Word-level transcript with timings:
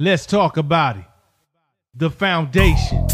Let's 0.00 0.26
talk 0.26 0.56
about 0.56 0.96
it. 0.96 1.04
The 1.92 2.08
foundation. 2.08 2.98
All 2.98 3.06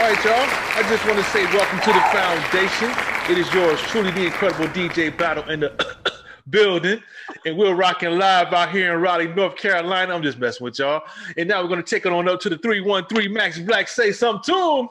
right, 0.00 0.24
y'all. 0.24 0.46
I 0.76 0.86
just 0.88 1.04
want 1.04 1.18
to 1.18 1.24
say 1.24 1.44
welcome 1.46 1.80
to 1.80 1.92
the 1.92 2.00
foundation. 2.12 3.13
It 3.26 3.38
is 3.38 3.50
yours 3.54 3.80
truly, 3.80 4.10
the 4.10 4.26
incredible 4.26 4.66
DJ 4.66 5.16
Battle 5.16 5.48
in 5.48 5.60
the 5.60 5.96
building. 6.50 7.02
And 7.46 7.56
we're 7.56 7.74
rocking 7.74 8.18
live 8.18 8.52
out 8.52 8.70
here 8.70 8.92
in 8.92 9.00
Raleigh, 9.00 9.28
North 9.28 9.56
Carolina. 9.56 10.14
I'm 10.14 10.22
just 10.22 10.38
messing 10.38 10.62
with 10.62 10.78
y'all. 10.78 11.04
And 11.38 11.48
now 11.48 11.62
we're 11.62 11.68
going 11.68 11.82
to 11.82 11.88
take 11.88 12.04
it 12.04 12.12
on 12.12 12.28
up 12.28 12.38
to 12.40 12.50
the 12.50 12.58
313 12.58 13.32
Max 13.32 13.58
Black. 13.58 13.88
Say 13.88 14.12
something 14.12 14.54
to 14.54 14.88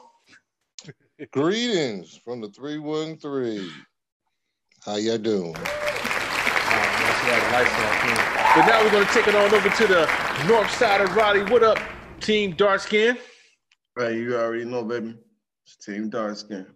him. 1.20 1.26
Greetings 1.30 2.16
from 2.24 2.40
the 2.40 2.48
313. 2.48 3.70
How 4.84 4.96
y'all 4.96 5.16
doing? 5.16 5.52
But 5.52 5.62
now 8.66 8.82
we're 8.82 8.90
going 8.90 9.06
to 9.06 9.12
take 9.12 9.28
it 9.28 9.36
on 9.36 9.54
over 9.54 9.68
to 9.68 9.86
the 9.86 10.10
north 10.48 10.70
side 10.72 11.00
of 11.00 11.14
Raleigh. 11.14 11.44
What 11.44 11.62
up, 11.62 11.78
Team 12.20 12.56
Dark 12.56 12.80
Skin? 12.80 13.16
Right, 13.96 14.16
you 14.16 14.36
already 14.36 14.64
know, 14.64 14.82
baby. 14.82 15.16
It's 15.64 15.76
Team 15.76 16.10
Dark 16.10 16.36
Skin. 16.36 16.66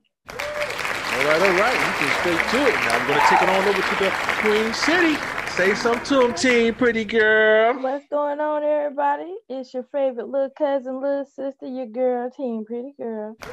All 1.19 1.25
right, 1.25 1.43
all 1.43 1.59
right. 1.59 1.75
We 1.75 2.07
can 2.07 2.21
straight 2.21 2.51
to 2.53 2.69
it. 2.69 2.75
Now 2.75 2.97
I'm 2.97 3.07
going 3.09 3.19
to 3.19 3.27
take 3.27 3.43
it 3.43 3.49
on 3.49 3.65
over 3.65 3.83
to 3.83 4.05
the 4.05 4.11
Queen 4.39 4.73
City. 4.73 5.17
Say 5.51 5.75
something 5.75 6.05
to 6.05 6.27
him, 6.27 6.35
Team 6.35 6.75
Pretty 6.77 7.05
Girl. 7.05 7.83
What's 7.83 8.07
going 8.07 8.39
on, 8.39 8.63
everybody? 8.63 9.35
It's 9.49 9.75
your 9.75 9.83
favorite 9.91 10.29
little 10.29 10.51
cousin, 10.51 11.01
little 11.01 11.25
sister, 11.25 11.67
your 11.67 11.87
girl, 11.87 12.31
team, 12.31 12.65
pretty 12.65 12.95
girl. 12.97 13.37
All 13.43 13.49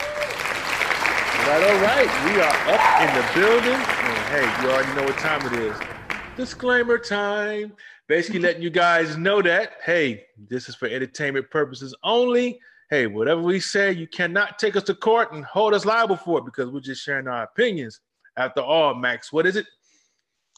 right, 1.47 1.63
all 1.63 1.81
right. 1.81 2.07
We 2.25 2.39
are 2.39 2.55
up 2.69 3.01
in 3.01 3.09
the 3.15 3.25
building. 3.33 3.73
And 3.73 4.27
hey, 4.29 4.61
you 4.61 4.69
already 4.69 4.93
know 4.93 5.03
what 5.03 5.17
time 5.17 5.43
it 5.47 5.53
is. 5.53 5.75
Disclaimer 6.37 6.99
time. 6.99 7.73
Basically, 8.07 8.41
letting 8.41 8.61
you 8.61 8.69
guys 8.69 9.17
know 9.17 9.41
that, 9.41 9.77
hey, 9.83 10.27
this 10.49 10.69
is 10.69 10.75
for 10.75 10.87
entertainment 10.87 11.49
purposes 11.49 11.95
only. 12.03 12.59
Hey, 12.89 13.07
whatever 13.07 13.41
we 13.41 13.59
say, 13.59 13.91
you 13.91 14.07
cannot 14.07 14.59
take 14.59 14.75
us 14.75 14.83
to 14.83 14.93
court 14.93 15.33
and 15.33 15.43
hold 15.43 15.73
us 15.73 15.85
liable 15.85 16.17
for 16.17 16.39
it 16.39 16.45
because 16.45 16.69
we're 16.69 16.81
just 16.81 17.03
sharing 17.03 17.27
our 17.27 17.43
opinions. 17.43 17.99
After 18.37 18.61
all, 18.61 18.93
Max, 18.93 19.33
what 19.33 19.47
is 19.47 19.55
it? 19.55 19.65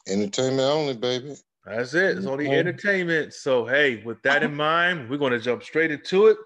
Entertainment 0.06 0.60
only, 0.60 0.94
baby. 0.94 1.36
That's 1.64 1.94
it. 1.94 2.18
It's 2.18 2.26
only 2.26 2.50
entertainment. 2.50 3.32
So, 3.34 3.64
hey, 3.66 4.02
with 4.04 4.22
that 4.22 4.42
in 4.42 4.54
mind, 4.54 5.08
we're 5.08 5.18
going 5.18 5.32
to 5.32 5.38
jump 5.38 5.62
straight 5.62 5.90
into 5.90 6.26
it. 6.26 6.36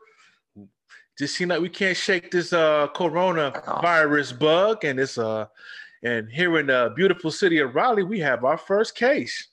Just 1.19 1.37
seem 1.37 1.49
like 1.49 1.61
we 1.61 1.69
can't 1.69 1.97
shake 1.97 2.31
this 2.31 2.53
uh 2.53 2.89
corona 2.89 3.53
virus 3.83 4.33
bug, 4.33 4.85
and 4.85 4.99
it's 4.99 5.19
uh, 5.19 5.47
and 6.03 6.29
here 6.31 6.59
in 6.59 6.67
the 6.67 6.93
beautiful 6.97 7.31
city 7.31 7.59
of 7.59 7.75
Raleigh, 7.75 8.03
we 8.03 8.19
have 8.21 8.45
our 8.45 8.57
first 8.57 8.95
case. 8.95 9.49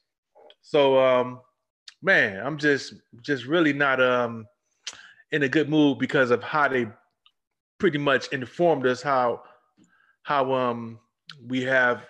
So, 0.62 0.98
um, 0.98 1.42
man, 2.02 2.44
I'm 2.44 2.58
just 2.58 2.94
just 3.22 3.46
really 3.46 3.74
not 3.74 4.02
um 4.02 4.46
in 5.32 5.44
a 5.44 5.50
good 5.50 5.70
mood 5.70 6.00
because 6.00 6.32
of 6.32 6.44
how 6.44 6.68
they 6.68 6.88
pretty 7.78 7.98
much 7.98 8.28
informed 8.30 8.86
us 8.86 9.02
how 9.02 9.42
how 10.24 10.54
um 10.54 11.00
we 11.48 11.64
have 11.64 12.06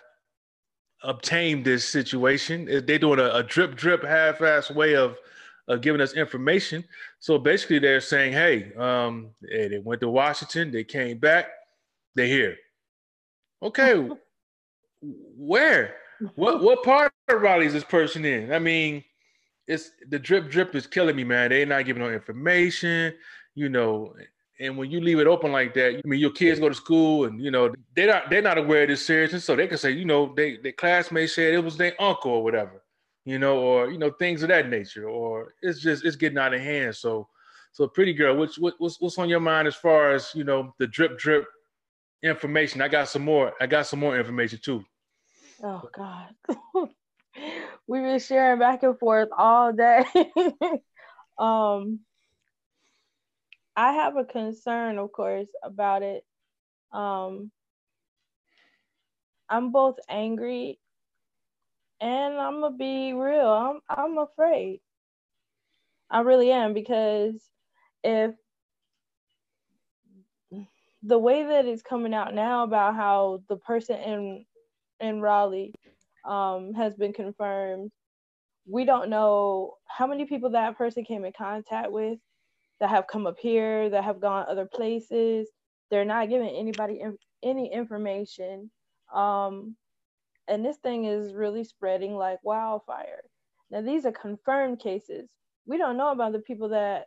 obtained 1.03 1.63
this 1.63 1.87
situation. 1.87 2.67
Uh, 2.69 2.81
They're 2.85 2.99
doing 2.99 3.19
a, 3.19 3.29
a 3.35 3.43
drip 3.43 3.75
drip 3.75 4.03
half 4.03 4.41
ass 4.41 4.69
way 4.71 4.95
of 4.95 5.17
of 5.67 5.81
giving 5.81 6.01
us 6.01 6.13
information. 6.13 6.83
So 7.19 7.37
basically, 7.37 7.79
they're 7.79 8.01
saying, 8.01 8.33
"Hey, 8.33 8.73
um, 8.73 9.29
eh, 9.51 9.67
they 9.67 9.79
went 9.79 10.01
to 10.01 10.09
Washington, 10.09 10.71
they 10.71 10.83
came 10.83 11.19
back, 11.19 11.47
they're 12.15 12.25
here." 12.27 12.57
Okay, 13.61 14.09
where? 15.01 15.95
What 16.35 16.61
what 16.61 16.83
part 16.83 17.13
of 17.29 17.41
Raleigh 17.41 17.67
is 17.67 17.73
this 17.73 17.83
person 17.83 18.25
in? 18.25 18.51
I 18.51 18.59
mean, 18.59 19.03
it's 19.69 19.91
the 20.09 20.17
drip 20.17 20.49
drip 20.49 20.75
is 20.75 20.87
killing 20.87 21.15
me, 21.15 21.23
man. 21.23 21.51
They're 21.51 21.65
not 21.65 21.85
giving 21.85 22.01
no 22.01 22.09
information, 22.09 23.13
you 23.53 23.69
know. 23.69 24.13
And 24.59 24.77
when 24.77 24.91
you 24.91 24.99
leave 24.99 25.19
it 25.19 25.27
open 25.27 25.53
like 25.53 25.73
that, 25.75 26.01
I 26.03 26.07
mean, 26.07 26.19
your 26.19 26.31
kids 26.31 26.59
go 26.59 26.67
to 26.67 26.75
school, 26.75 27.25
and 27.25 27.41
you 27.41 27.51
know 27.51 27.73
they're 27.95 28.07
not 28.07 28.29
they're 28.29 28.41
not 28.41 28.57
aware 28.57 28.83
of 28.83 28.89
this 28.89 29.05
seriousness, 29.05 29.45
so 29.45 29.55
they 29.55 29.67
can 29.67 29.77
say, 29.77 29.91
you 29.91 30.05
know, 30.05 30.33
they 30.35 30.57
their 30.57 30.73
classmates 30.73 31.35
said 31.35 31.53
it 31.53 31.63
was 31.63 31.77
their 31.77 31.93
uncle 32.01 32.31
or 32.31 32.43
whatever, 32.43 32.83
you 33.25 33.37
know, 33.37 33.59
or 33.59 33.91
you 33.91 33.99
know 33.99 34.09
things 34.09 34.41
of 34.41 34.49
that 34.49 34.69
nature, 34.69 35.07
or 35.07 35.53
it's 35.61 35.79
just 35.79 36.03
it's 36.03 36.15
getting 36.15 36.39
out 36.39 36.55
of 36.55 36.61
hand. 36.61 36.95
So, 36.95 37.29
so 37.71 37.87
pretty 37.87 38.13
girl, 38.13 38.35
what's 38.35 38.57
what's 38.57 38.99
what's 38.99 39.19
on 39.19 39.29
your 39.29 39.39
mind 39.39 39.67
as 39.67 39.75
far 39.75 40.11
as 40.11 40.31
you 40.33 40.43
know 40.43 40.73
the 40.79 40.87
drip 40.87 41.19
drip 41.19 41.45
information? 42.23 42.81
I 42.81 42.87
got 42.87 43.07
some 43.07 43.23
more. 43.23 43.53
I 43.61 43.67
got 43.67 43.85
some 43.85 43.99
more 43.99 44.17
information 44.17 44.59
too. 44.61 44.83
Oh, 45.63 45.89
God. 45.93 46.89
We've 47.87 48.03
been 48.03 48.19
sharing 48.19 48.59
back 48.59 48.83
and 48.83 48.97
forth 48.97 49.29
all 49.37 49.73
day. 49.73 50.03
um, 51.39 51.99
I 53.75 53.93
have 53.93 54.17
a 54.17 54.25
concern, 54.25 54.97
of 54.99 55.11
course, 55.11 55.49
about 55.63 56.03
it. 56.03 56.23
Um, 56.91 57.51
I'm 59.49 59.71
both 59.71 59.97
angry 60.09 60.79
and 62.01 62.35
I'm 62.35 62.61
gonna 62.61 62.75
be 62.75 63.13
real. 63.13 63.49
I'm 63.49 63.79
I'm 63.89 64.17
afraid. 64.17 64.81
I 66.09 66.21
really 66.21 66.51
am 66.51 66.73
because 66.73 67.41
if 68.03 68.33
the 71.03 71.17
way 71.17 71.43
that 71.43 71.65
it's 71.65 71.81
coming 71.81 72.13
out 72.13 72.33
now 72.33 72.63
about 72.63 72.95
how 72.95 73.41
the 73.47 73.57
person 73.57 73.97
in 73.97 74.45
in 74.99 75.21
Raleigh 75.21 75.73
um, 76.25 76.73
has 76.73 76.95
been 76.95 77.13
confirmed, 77.13 77.91
we 78.67 78.85
don't 78.85 79.09
know 79.09 79.75
how 79.87 80.07
many 80.07 80.25
people 80.25 80.51
that 80.51 80.77
person 80.77 81.03
came 81.03 81.25
in 81.25 81.33
contact 81.37 81.91
with 81.91 82.19
that 82.79 82.89
have 82.89 83.07
come 83.07 83.27
up 83.27 83.37
here, 83.39 83.89
that 83.89 84.03
have 84.03 84.21
gone 84.21 84.45
other 84.47 84.67
places. 84.71 85.49
They're 85.91 86.05
not 86.05 86.29
giving 86.29 86.49
anybody 86.49 87.01
any 87.43 87.73
information. 87.73 88.69
Um, 89.13 89.75
and 90.47 90.63
this 90.65 90.77
thing 90.77 91.05
is 91.05 91.33
really 91.33 91.63
spreading 91.63 92.15
like 92.15 92.39
wildfire. 92.43 93.21
Now, 93.71 93.81
these 93.81 94.05
are 94.05 94.11
confirmed 94.11 94.79
cases. 94.79 95.29
We 95.65 95.77
don't 95.77 95.97
know 95.97 96.11
about 96.11 96.33
the 96.33 96.39
people 96.39 96.69
that 96.69 97.05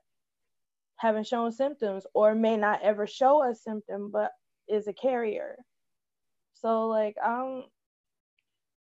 haven't 0.96 1.26
shown 1.26 1.50
symptoms 1.50 2.06
or 2.14 2.34
may 2.34 2.56
not 2.56 2.80
ever 2.82 3.06
show 3.06 3.42
a 3.42 3.54
symptom 3.54 4.10
but 4.12 4.30
is 4.68 4.86
a 4.86 4.92
carrier. 4.92 5.56
So 6.54 6.86
like 6.86 7.16
I'm 7.24 7.64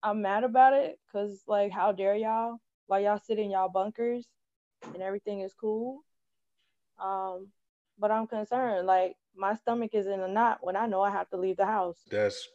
I'm 0.03 0.23
mad 0.23 0.45
about 0.45 0.73
it 0.73 0.99
because 1.07 1.43
like 1.47 1.73
how 1.73 1.93
dare 1.93 2.17
y'all 2.17 2.59
while 2.87 3.01
y'all 3.01 3.21
sit 3.25 3.39
in 3.39 3.51
y'all 3.51 3.69
bunkers 3.69 4.25
and 4.93 5.03
everything 5.03 5.41
is 5.41 5.55
cool. 5.55 6.03
Um 7.03 7.49
but 7.99 8.11
I'm 8.11 8.27
concerned. 8.27 8.87
Like 8.87 9.17
my 9.37 9.55
stomach 9.55 9.95
is 9.95 10.07
in 10.07 10.21
a 10.21 10.29
knot 10.29 10.59
when 10.61 10.77
I 10.77 10.87
know 10.87 11.03
I 11.03 11.11
have 11.11 11.29
to 11.31 11.37
leave 11.37 11.57
the 11.57 11.67
house. 11.67 11.99
That's 12.11 12.49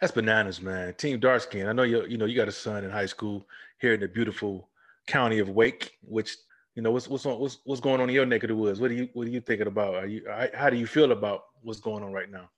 that's 0.00 0.12
bananas, 0.12 0.60
man. 0.62 0.94
Team 0.94 1.20
Dark 1.20 1.42
Skin. 1.42 1.66
I 1.66 1.72
know 1.72 1.82
you. 1.82 2.06
You 2.06 2.16
know 2.16 2.24
you 2.24 2.36
got 2.36 2.48
a 2.48 2.52
son 2.52 2.84
in 2.84 2.90
high 2.90 3.06
school 3.06 3.46
here 3.78 3.94
in 3.94 4.00
the 4.00 4.08
beautiful 4.08 4.68
county 5.06 5.38
of 5.38 5.50
Wake. 5.50 5.98
Which 6.02 6.36
you 6.74 6.82
know 6.82 6.90
what's 6.90 7.08
what's 7.08 7.26
on, 7.26 7.38
what's 7.38 7.58
what's 7.64 7.80
going 7.80 8.00
on 8.00 8.08
in 8.08 8.14
your 8.14 8.26
neck 8.26 8.42
of 8.42 8.48
the 8.48 8.56
woods. 8.56 8.80
What 8.80 8.88
do 8.88 8.94
you 8.94 9.08
what 9.12 9.26
are 9.26 9.30
you 9.30 9.40
thinking 9.40 9.66
about? 9.66 9.94
Are 9.94 10.06
you 10.06 10.24
how- 10.26 10.48
how 10.54 10.70
do 10.70 10.76
you 10.76 10.86
feel 10.86 11.12
about 11.12 11.44
what's 11.62 11.80
going 11.80 12.02
on 12.02 12.12
right 12.12 12.30
now? 12.30 12.48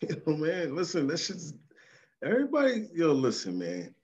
Yo, 0.00 0.36
man, 0.36 0.74
listen, 0.74 1.06
that 1.08 1.18
shit's 1.18 1.52
everybody. 2.22 2.88
Yo, 2.94 3.12
listen, 3.12 3.58
man. 3.58 3.94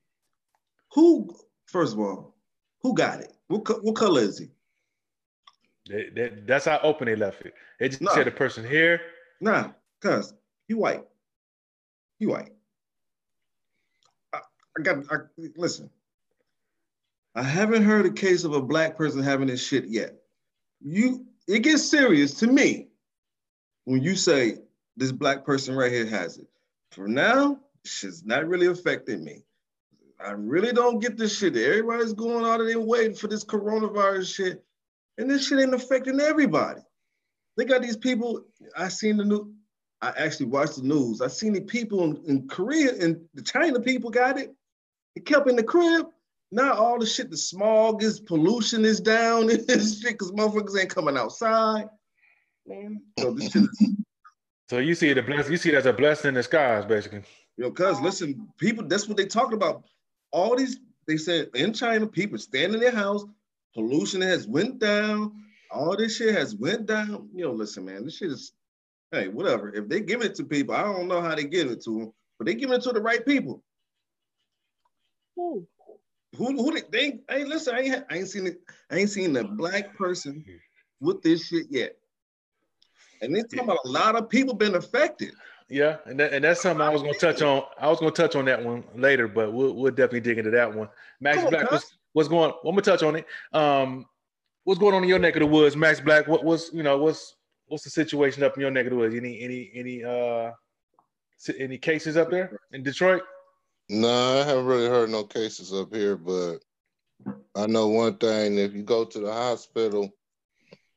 Who, 0.94 1.34
first 1.66 1.94
of 1.94 2.00
all, 2.00 2.34
who 2.82 2.94
got 2.94 3.20
it? 3.20 3.32
What, 3.48 3.64
co- 3.64 3.80
what 3.80 3.96
color 3.96 4.20
is 4.20 4.38
he? 4.38 4.48
They- 5.88 6.10
they- 6.10 6.42
that's 6.46 6.64
how 6.66 6.78
open 6.82 7.06
they 7.06 7.16
left 7.16 7.42
it. 7.42 7.54
They 7.78 7.88
just 7.88 8.00
No. 8.02 8.12
said 8.12 8.26
the 8.26 8.30
person 8.30 8.66
here. 8.66 9.00
Nah, 9.40 9.72
cuz 10.00 10.34
he 10.68 10.74
white. 10.74 11.04
He 12.18 12.26
white. 12.26 12.52
I, 14.32 14.40
I 14.78 14.82
got, 14.82 15.04
I, 15.10 15.16
listen. 15.56 15.90
I 17.34 17.42
haven't 17.42 17.84
heard 17.84 18.06
a 18.06 18.10
case 18.12 18.44
of 18.44 18.52
a 18.54 18.60
black 18.60 18.96
person 18.96 19.22
having 19.22 19.46
this 19.46 19.64
shit 19.64 19.86
yet. 19.86 20.22
You, 20.80 21.26
it 21.46 21.60
gets 21.60 21.88
serious 21.88 22.34
to 22.40 22.46
me 22.46 22.88
when 23.84 24.02
you 24.02 24.16
say 24.16 24.58
this 24.96 25.12
black 25.12 25.44
person 25.44 25.74
right 25.74 25.92
here 25.92 26.06
has 26.06 26.38
it. 26.38 26.48
For 26.90 27.06
now, 27.08 27.60
shit's 27.84 28.24
not 28.24 28.46
really 28.46 28.66
affecting 28.66 29.24
me. 29.24 29.44
I 30.24 30.32
really 30.32 30.72
don't 30.72 31.00
get 31.00 31.16
this 31.16 31.38
shit. 31.38 31.56
Everybody's 31.56 32.12
going 32.12 32.44
out 32.44 32.60
of 32.60 32.66
their 32.66 32.80
way 32.80 33.14
for 33.14 33.26
this 33.26 33.44
coronavirus 33.44 34.34
shit, 34.34 34.64
and 35.18 35.30
this 35.30 35.46
shit 35.46 35.60
ain't 35.60 35.74
affecting 35.74 36.20
everybody. 36.20 36.80
They 37.56 37.64
got 37.64 37.82
these 37.82 37.96
people. 37.96 38.42
I 38.76 38.88
seen 38.88 39.16
the 39.16 39.24
new. 39.24 39.52
I 40.02 40.12
actually 40.16 40.46
watched 40.46 40.76
the 40.76 40.82
news. 40.82 41.20
I 41.20 41.28
seen 41.28 41.52
the 41.52 41.60
people 41.60 42.04
in, 42.04 42.22
in 42.26 42.48
Korea 42.48 42.94
and 43.00 43.20
the 43.34 43.42
China 43.42 43.80
people 43.80 44.10
got 44.10 44.38
it. 44.38 44.54
It 45.14 45.26
kept 45.26 45.48
in 45.48 45.56
the 45.56 45.62
crib. 45.62 46.06
Now 46.52 46.72
all 46.72 46.98
the 46.98 47.06
shit, 47.06 47.30
the 47.30 47.36
smog 47.36 48.02
is 48.02 48.18
pollution 48.20 48.84
is 48.84 49.00
down 49.00 49.46
this 49.66 50.00
shit 50.00 50.12
because 50.12 50.32
motherfuckers 50.32 50.78
ain't 50.78 50.94
coming 50.94 51.16
outside. 51.16 51.86
Man, 52.66 53.02
so 53.18 53.32
this 53.32 53.52
shit 53.52 53.62
is 53.62 53.90
So 54.70 54.78
you 54.78 54.94
see 54.94 55.08
it 55.08 55.18
a 55.18 55.22
blessing. 55.24 55.50
You 55.50 55.58
see 55.58 55.70
it 55.70 55.74
as 55.74 55.86
a 55.86 55.92
blessing 55.92 56.28
in 56.28 56.34
disguise, 56.34 56.84
basically. 56.84 57.24
Yo, 57.56 57.72
cuz 57.72 58.00
listen, 58.00 58.48
people, 58.56 58.86
that's 58.86 59.08
what 59.08 59.16
they 59.16 59.26
talked 59.26 59.52
about. 59.52 59.82
All 60.30 60.54
these, 60.54 60.78
they 61.08 61.16
said 61.16 61.48
in 61.54 61.72
China, 61.72 62.06
people 62.06 62.38
stand 62.38 62.74
in 62.74 62.78
their 62.78 62.92
house, 62.92 63.24
pollution 63.74 64.20
has 64.20 64.46
went 64.46 64.78
down, 64.78 65.32
all 65.72 65.96
this 65.96 66.18
shit 66.18 66.36
has 66.36 66.54
went 66.54 66.86
down. 66.86 67.28
You 67.34 67.46
know, 67.46 67.52
listen, 67.52 67.84
man, 67.84 68.04
this 68.04 68.18
shit 68.18 68.30
is, 68.30 68.52
hey, 69.10 69.26
whatever. 69.26 69.74
If 69.74 69.88
they 69.88 69.98
give 69.98 70.22
it 70.22 70.36
to 70.36 70.44
people, 70.44 70.76
I 70.76 70.84
don't 70.84 71.08
know 71.08 71.20
how 71.20 71.34
they 71.34 71.46
give 71.46 71.68
it 71.68 71.82
to 71.86 71.98
them, 71.98 72.12
but 72.38 72.46
they 72.46 72.54
give 72.54 72.70
it 72.70 72.82
to 72.82 72.92
the 72.92 73.00
right 73.00 73.26
people. 73.26 73.64
Ooh. 75.36 75.66
Who, 76.36 76.52
who 76.52 76.74
they, 76.74 76.82
they 76.92 77.18
hey, 77.28 77.44
listen, 77.44 77.74
I 77.74 77.80
ain't, 77.80 78.04
I 78.08 78.18
ain't 78.18 78.28
seen 78.28 78.46
it, 78.46 78.60
I 78.88 78.98
ain't 78.98 79.10
seen 79.10 79.36
a 79.36 79.42
black 79.42 79.96
person 79.96 80.44
with 81.00 81.22
this 81.22 81.48
shit 81.48 81.66
yet. 81.70 81.96
And 83.22 83.34
they 83.34 83.42
talking 83.42 83.60
about 83.60 83.78
a 83.84 83.88
lot 83.88 84.16
of 84.16 84.28
people 84.28 84.54
been 84.54 84.74
affected. 84.74 85.32
Yeah, 85.68 85.98
and 86.06 86.18
that, 86.18 86.32
and 86.32 86.44
that's 86.44 86.60
something 86.60 86.80
I 86.80 86.88
was 86.88 87.02
gonna 87.02 87.14
touch 87.14 87.42
on. 87.42 87.62
I 87.78 87.88
was 87.88 88.00
gonna 88.00 88.10
touch 88.10 88.34
on 88.34 88.44
that 88.46 88.64
one 88.64 88.82
later, 88.96 89.28
but 89.28 89.52
we'll 89.52 89.74
we'll 89.74 89.92
definitely 89.92 90.20
dig 90.20 90.38
into 90.38 90.50
that 90.50 90.74
one. 90.74 90.88
Max 91.20 91.44
on, 91.44 91.50
Black, 91.50 91.70
what's, 91.70 91.96
what's 92.12 92.28
going? 92.28 92.50
I'm 92.64 92.70
gonna 92.70 92.82
touch 92.82 93.04
on 93.04 93.14
it. 93.14 93.26
Um, 93.52 94.06
what's 94.64 94.80
going 94.80 94.94
on 94.94 95.04
in 95.04 95.08
your 95.08 95.20
neck 95.20 95.36
of 95.36 95.40
the 95.40 95.46
woods, 95.46 95.76
Max 95.76 96.00
Black? 96.00 96.26
What 96.26 96.44
was 96.44 96.70
you 96.72 96.82
know 96.82 96.98
what's 96.98 97.36
what's 97.66 97.84
the 97.84 97.90
situation 97.90 98.42
up 98.42 98.56
in 98.56 98.62
your 98.62 98.70
neck 98.72 98.86
of 98.86 98.90
the 98.90 98.96
woods? 98.96 99.14
Any 99.14 99.40
any 99.40 99.70
any 99.74 100.04
uh 100.04 100.50
any 101.58 101.78
cases 101.78 102.16
up 102.16 102.30
there 102.30 102.58
in 102.72 102.82
Detroit? 102.82 103.22
No, 103.88 104.40
I 104.40 104.44
haven't 104.44 104.66
really 104.66 104.88
heard 104.88 105.10
no 105.10 105.24
cases 105.24 105.72
up 105.72 105.94
here, 105.94 106.16
but 106.16 106.58
I 107.54 107.66
know 107.66 107.88
one 107.88 108.16
thing: 108.16 108.58
if 108.58 108.74
you 108.74 108.82
go 108.82 109.04
to 109.04 109.18
the 109.20 109.32
hospital 109.32 110.10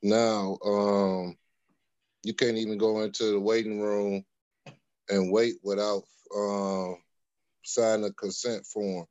now, 0.02 0.58
um, 0.66 1.38
you 2.24 2.34
can't 2.34 2.58
even 2.58 2.78
go 2.78 3.02
into 3.02 3.32
the 3.32 3.40
waiting 3.40 3.82
room 3.82 4.24
and 5.10 5.32
wait 5.32 5.56
without 5.64 6.04
um, 6.36 6.98
signing 7.64 8.06
a 8.06 8.14
consent 8.14 8.66
form. 8.66 9.06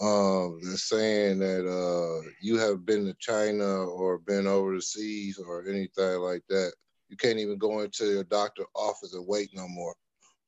Um, 0.00 0.60
they're 0.62 0.76
saying 0.76 1.40
that 1.40 1.66
uh, 1.66 2.28
you 2.40 2.58
have 2.58 2.86
been 2.86 3.06
to 3.06 3.14
China 3.18 3.84
or 3.84 4.18
been 4.18 4.46
overseas 4.46 5.38
or 5.38 5.68
anything 5.68 6.20
like 6.20 6.42
that. 6.48 6.72
You 7.08 7.16
can't 7.16 7.38
even 7.38 7.58
go 7.58 7.80
into 7.80 8.06
your 8.06 8.24
doctor 8.24 8.64
office 8.74 9.14
and 9.14 9.26
wait 9.26 9.50
no 9.54 9.66
more 9.68 9.94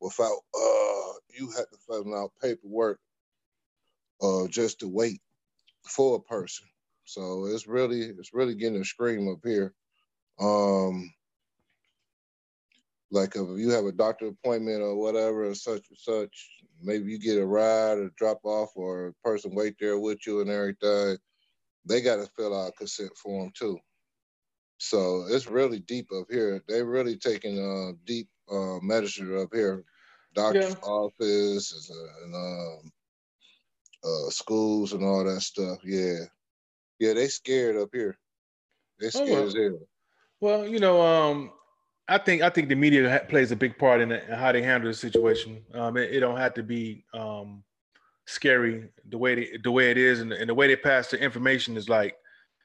without 0.01 0.39
uh 0.55 1.13
you 1.29 1.51
have 1.57 1.69
to 1.71 1.77
fill 1.87 2.15
out 2.17 2.33
paperwork 2.43 2.99
uh 4.23 4.47
just 4.49 4.81
to 4.81 4.89
wait 4.89 5.21
for 5.87 6.17
a 6.17 6.21
person. 6.21 6.67
So 7.05 7.47
it's 7.47 7.67
really 7.67 8.01
it's 8.03 8.35
really 8.35 8.55
getting 8.55 8.81
a 8.81 8.85
scream 8.85 9.29
up 9.29 9.41
here. 9.45 9.75
Um 10.41 11.13
like 13.11 13.37
if 13.37 13.59
you 13.59 13.71
have 13.71 13.87
a 13.87 13.93
doctor 13.93 14.29
appointment 14.29 14.83
or 14.83 14.97
whatever 14.97 15.45
and 15.47 15.57
such 15.57 15.89
and 15.91 15.99
such, 15.99 16.65
maybe 16.83 17.11
you 17.13 17.19
get 17.19 17.39
a 17.39 17.47
ride 17.47 17.99
or 17.99 18.11
drop 18.17 18.41
off 18.45 18.71
or 18.77 19.09
a 19.09 19.15
person 19.25 19.55
wait 19.55 19.77
there 19.81 19.99
with 19.99 20.27
you 20.27 20.41
and 20.41 20.51
everything, 20.51 21.19
they 21.87 22.03
gotta 22.03 22.27
fill 22.37 22.59
out 22.59 22.71
a 22.71 22.73
consent 22.73 23.17
form 23.17 23.51
too. 23.55 23.79
So 24.79 25.27
it's 25.29 25.49
really 25.49 25.81
deep 25.81 26.09
up 26.13 26.27
here. 26.31 26.63
They 26.69 26.83
really 26.83 27.17
taking 27.19 27.59
uh 27.59 27.97
deep 28.05 28.29
uh 28.51 28.79
medicine 28.81 29.37
up 29.39 29.51
here 29.55 29.85
doctor's 30.35 30.75
Yeah. 30.75 30.81
office 30.83 31.91
and 32.23 32.35
um, 32.35 32.93
uh, 34.05 34.31
schools 34.31 34.93
and 34.93 35.05
all 35.05 35.25
that 35.25 35.41
stuff. 35.41 35.79
Yeah, 35.85 36.25
yeah, 37.01 37.15
they 37.15 37.29
scared 37.29 37.77
up 37.77 37.91
here. 37.93 38.19
They 39.01 39.11
Oh, 39.15 39.27
scared 39.27 39.47
well. 39.47 39.49
as 39.49 39.55
hell. 39.55 39.81
Well, 40.41 40.67
you 40.69 40.79
know, 40.81 41.01
um, 41.03 41.53
I 42.11 42.19
think 42.19 42.43
I 42.43 42.51
think 42.51 42.69
the 42.69 42.75
media 42.75 43.09
ha- 43.09 43.27
plays 43.29 43.53
a 43.53 43.57
big 43.57 43.79
part 43.79 44.01
in, 44.01 44.11
in 44.11 44.33
how 44.33 44.51
they 44.51 44.63
handle 44.63 44.91
the 44.91 44.95
situation. 44.95 45.63
Um, 45.75 45.97
it, 45.97 46.11
it 46.11 46.21
don't 46.21 46.37
have 46.37 46.55
to 46.55 46.63
be 46.65 47.05
um, 47.15 47.63
scary 48.27 48.89
the 49.09 49.17
way 49.17 49.37
they, 49.37 49.59
the 49.63 49.71
way 49.71 49.93
it 49.93 49.97
is, 49.97 50.19
and, 50.19 50.33
and 50.33 50.51
the 50.51 50.55
way 50.55 50.67
they 50.67 50.75
pass 50.75 51.09
the 51.09 51.23
information 51.23 51.77
is 51.77 51.89
like 51.89 52.17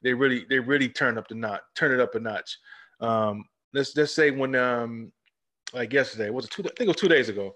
they 0.01 0.15
really 0.15 0.47
they 0.49 0.57
really 0.57 0.89
turn 0.89 1.19
up 1.19 1.27
the 1.27 1.35
notch, 1.35 1.61
turn 1.75 1.91
it 1.91 1.99
up 1.99 2.15
a 2.15 2.19
notch. 2.19 2.57
Um, 2.99 3.45
let's 3.71 3.95
let's 3.95 4.15
say 4.15 4.31
when 4.31 4.55
um, 4.55 5.11
like 5.73 5.93
yesterday 5.93 6.31
was 6.31 6.45
it 6.45 6.51
two? 6.51 6.63
I 6.63 6.69
think 6.69 6.81
it 6.81 6.87
was 6.87 6.95
two 6.95 7.07
days 7.07 7.29
ago 7.29 7.53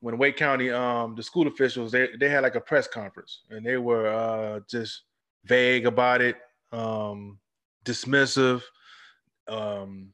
when 0.00 0.18
Wake 0.18 0.36
County 0.36 0.70
um, 0.70 1.14
the 1.14 1.22
school 1.22 1.48
officials 1.48 1.92
they 1.92 2.10
they 2.20 2.28
had 2.28 2.42
like 2.42 2.56
a 2.56 2.60
press 2.60 2.86
conference 2.86 3.40
and 3.48 3.64
they 3.64 3.78
were 3.78 4.06
uh, 4.06 4.60
just 4.68 5.04
vague 5.46 5.86
about 5.86 6.20
it, 6.20 6.36
um, 6.72 7.38
dismissive 7.86 8.62
um 9.48 10.12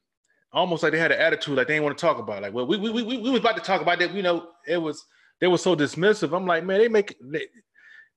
almost 0.51 0.81
like 0.83 0.91
they 0.91 0.99
had 0.99 1.11
an 1.11 1.19
attitude 1.19 1.55
like 1.55 1.67
they 1.67 1.73
didn't 1.75 1.85
want 1.85 1.97
to 1.97 2.01
talk 2.01 2.17
about 2.17 2.37
it. 2.39 2.41
like 2.41 2.53
well 2.53 2.65
we 2.65 2.77
we, 2.77 2.89
we, 2.91 3.03
we 3.03 3.29
was 3.29 3.39
about 3.39 3.55
to 3.55 3.61
talk 3.61 3.81
about 3.81 3.99
that 3.99 4.13
you 4.13 4.21
know 4.23 4.47
it 4.67 4.77
was 4.77 5.05
they 5.39 5.47
were 5.47 5.57
so 5.57 5.75
dismissive 5.75 6.35
i'm 6.35 6.45
like 6.45 6.63
man 6.63 6.79
they 6.79 6.87
make 6.87 7.15
they, 7.21 7.45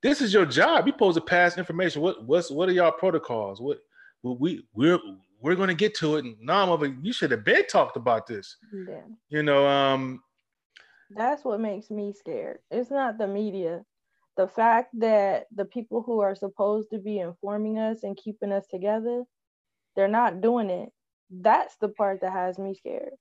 this 0.03 0.21
is 0.21 0.33
your 0.33 0.47
job 0.47 0.87
you're 0.87 0.95
supposed 0.95 1.15
to 1.17 1.21
pass 1.21 1.59
information 1.59 2.01
what 2.03 2.25
what's 2.25 2.51
what 2.51 2.69
are 2.69 2.73
y'all 2.73 2.91
protocols 2.93 3.61
what 3.61 3.79
we 4.23 4.65
we're 4.73 4.99
we're 5.41 5.57
going 5.57 5.69
to 5.69 5.75
get 5.75 5.93
to 5.97 6.17
it 6.17 6.25
and 6.25 6.37
nah, 6.41 6.65
mother, 6.67 6.95
you 7.03 7.13
should 7.13 7.33
have 7.33 7.45
been 7.45 7.67
talked 7.67 7.97
about 7.97 8.27
this 8.27 8.57
Yeah. 8.73 9.01
you 9.29 9.43
know 9.43 9.67
um 9.67 10.23
That's 11.11 11.45
what 11.45 11.61
makes 11.61 11.91
me 11.91 12.13
scared. 12.13 12.59
It's 12.71 12.91
not 12.91 13.19
the 13.19 13.27
media. 13.27 13.85
The 14.39 14.49
fact 14.49 14.99
that 15.01 15.47
the 15.55 15.67
people 15.67 16.01
who 16.03 16.21
are 16.21 16.35
supposed 16.35 16.89
to 16.93 16.99
be 16.99 17.19
informing 17.19 17.79
us 17.79 18.03
and 18.03 18.17
keeping 18.17 18.51
us 18.51 18.67
together, 18.71 19.25
they're 19.95 20.09
not 20.09 20.41
doing 20.41 20.71
it. 20.71 20.89
That's 21.33 21.77
the 21.77 21.89
part 21.89 22.21
that 22.21 22.33
has 22.33 22.59
me 22.59 22.75
scared. 22.75 23.15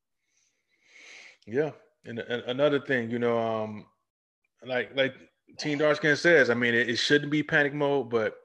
Yeah, 1.47 1.71
and, 2.05 2.19
and 2.19 2.43
another 2.43 2.79
thing, 2.79 3.09
you 3.09 3.19
know, 3.19 3.37
um, 3.37 3.85
like 4.65 4.95
like 4.95 5.15
Teen 5.57 5.77
Dark 5.77 5.97
Skin 5.97 6.15
says, 6.15 6.49
I 6.49 6.53
mean, 6.53 6.73
it, 6.73 6.89
it 6.89 6.97
shouldn't 6.97 7.31
be 7.31 7.41
panic 7.41 7.73
mode, 7.73 8.09
but 8.09 8.35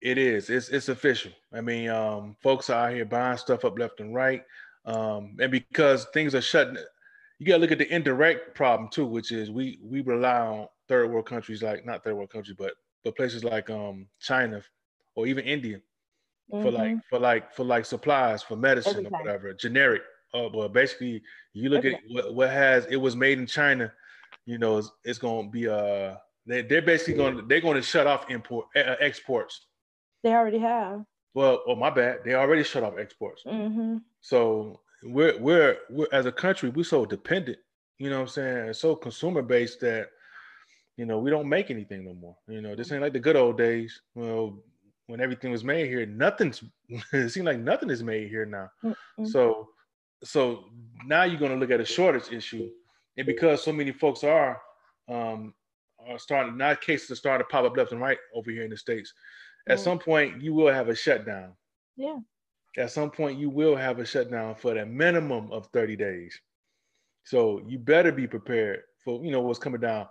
it 0.00 0.18
is. 0.18 0.50
It's 0.50 0.68
it's 0.68 0.88
official. 0.88 1.32
I 1.52 1.60
mean, 1.60 1.88
um, 1.88 2.36
folks 2.42 2.70
are 2.70 2.88
out 2.88 2.94
here 2.94 3.04
buying 3.04 3.38
stuff 3.38 3.64
up 3.64 3.78
left 3.78 4.00
and 4.00 4.14
right, 4.14 4.42
um, 4.84 5.36
and 5.40 5.50
because 5.50 6.06
things 6.12 6.34
are 6.34 6.42
shutting, 6.42 6.76
you 7.38 7.46
got 7.46 7.54
to 7.54 7.60
look 7.60 7.72
at 7.72 7.78
the 7.78 7.92
indirect 7.92 8.54
problem 8.54 8.88
too, 8.90 9.06
which 9.06 9.32
is 9.32 9.50
we 9.50 9.78
we 9.82 10.02
rely 10.02 10.40
on 10.40 10.66
third 10.88 11.10
world 11.10 11.26
countries 11.26 11.62
like 11.62 11.86
not 11.86 12.04
third 12.04 12.14
world 12.14 12.30
countries, 12.30 12.56
but 12.58 12.74
but 13.02 13.16
places 13.16 13.44
like 13.44 13.70
um 13.70 14.06
China 14.20 14.62
or 15.14 15.26
even 15.26 15.44
India 15.44 15.80
for 16.50 16.70
like 16.70 16.92
Mhm. 16.92 17.00
for 17.08 17.18
like 17.18 17.52
for 17.54 17.64
like 17.64 17.84
supplies 17.84 18.42
for 18.42 18.56
medicine 18.56 18.90
Everything. 19.06 19.14
or 19.14 19.18
whatever 19.20 19.52
generic. 19.54 20.02
Uh, 20.34 20.48
well 20.52 20.68
basically 20.68 21.22
you 21.52 21.68
look 21.68 21.84
at 21.84 21.94
what, 22.08 22.34
what 22.34 22.50
has 22.50 22.86
it 22.86 22.96
was 22.96 23.14
made 23.14 23.38
in 23.38 23.46
china 23.46 23.92
you 24.46 24.56
know 24.56 24.78
it's, 24.78 24.90
it's 25.04 25.18
going 25.18 25.46
to 25.46 25.50
be 25.52 25.68
uh 25.68 26.14
they, 26.46 26.62
they're 26.62 26.80
basically 26.82 27.14
going 27.14 27.36
to 27.36 27.42
they're 27.42 27.60
going 27.60 27.76
to 27.76 27.82
shut 27.82 28.06
off 28.06 28.28
import 28.30 28.66
uh, 28.74 28.96
exports. 29.00 29.66
They 30.22 30.30
already 30.32 30.58
have. 30.58 31.04
well 31.34 31.62
oh 31.66 31.76
my 31.76 31.90
bad. 31.90 32.20
They 32.24 32.34
already 32.34 32.64
shut 32.64 32.82
off 32.82 32.94
exports. 32.98 33.42
Hmm 33.48 33.98
so 34.20 34.80
we're 35.04 35.36
we're 35.40 35.76
we're 35.90 36.06
as 36.12 36.26
a 36.26 36.32
country 36.32 36.68
we're 36.70 36.84
so 36.84 37.04
dependent 37.04 37.58
you 37.98 38.08
know 38.08 38.16
what 38.16 38.22
i'm 38.22 38.28
saying? 38.28 38.68
It's 38.68 38.78
so 38.80 38.94
consumer 38.96 39.42
based 39.42 39.80
that 39.80 40.08
you 40.96 41.04
know 41.06 41.18
we 41.18 41.30
don't 41.30 41.48
make 41.48 41.70
anything 41.70 42.04
no 42.04 42.14
more. 42.14 42.36
You 42.48 42.60
know 42.62 42.74
this 42.74 42.90
ain't 42.92 43.02
like 43.02 43.12
the 43.12 43.18
good 43.20 43.36
old 43.36 43.58
days. 43.58 44.00
Well 44.14 44.58
when 45.12 45.20
everything 45.20 45.50
was 45.50 45.62
made 45.62 45.88
here 45.88 46.06
nothing's 46.06 46.64
it 47.12 47.28
seems 47.28 47.44
like 47.44 47.58
nothing 47.58 47.90
is 47.90 48.02
made 48.02 48.28
here 48.30 48.46
now 48.46 48.66
Mm-mm. 48.82 49.28
so 49.28 49.68
so 50.24 50.64
now 51.04 51.24
you're 51.24 51.38
going 51.38 51.52
to 51.52 51.58
look 51.58 51.70
at 51.70 51.80
a 51.80 51.84
shortage 51.84 52.32
issue 52.32 52.70
and 53.18 53.26
because 53.26 53.62
so 53.62 53.72
many 53.72 53.92
folks 53.92 54.24
are 54.24 54.58
um 55.10 55.52
are 56.08 56.18
starting 56.18 56.56
now 56.56 56.74
cases 56.74 57.10
are 57.10 57.14
starting 57.16 57.44
to 57.44 57.50
pop 57.50 57.66
up 57.66 57.76
left 57.76 57.92
and 57.92 58.00
right 58.00 58.16
over 58.34 58.50
here 58.50 58.64
in 58.64 58.70
the 58.70 58.76
states 58.76 59.12
at 59.68 59.76
Yeah. 59.76 59.84
some 59.84 59.98
point 59.98 60.40
you 60.40 60.54
will 60.54 60.72
have 60.72 60.88
a 60.88 60.94
shutdown 60.94 61.52
Yeah. 61.96 62.18
at 62.78 62.90
some 62.90 63.10
point 63.10 63.38
you 63.38 63.50
will 63.50 63.76
have 63.76 63.98
a 63.98 64.06
shutdown 64.06 64.54
for 64.54 64.72
the 64.72 64.86
minimum 64.86 65.52
of 65.52 65.66
30 65.74 65.94
days 65.94 66.40
so 67.24 67.60
you 67.68 67.78
better 67.78 68.12
be 68.12 68.26
prepared 68.26 68.80
for 69.04 69.22
you 69.22 69.30
know 69.30 69.42
what's 69.42 69.58
coming 69.58 69.80
down 69.82 70.00